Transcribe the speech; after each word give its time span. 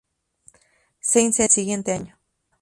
Se 0.99 1.21
incendió 1.21 1.45
al 1.45 1.51
siguiente 1.51 1.91
año. 1.93 2.17